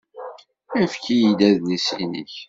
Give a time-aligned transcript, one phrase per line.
[0.83, 2.33] Efk-iyi-d adlis-nnek.